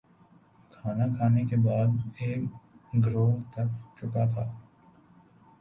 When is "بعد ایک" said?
1.65-2.41